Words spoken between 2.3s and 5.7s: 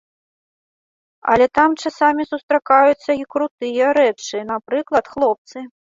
сустракаюцца і крутыя рэчы, напрыклад, хлопцы.